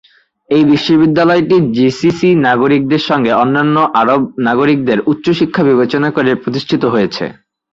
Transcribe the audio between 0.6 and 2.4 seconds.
বিশ্ববিদ্যালয়টি জিসিসি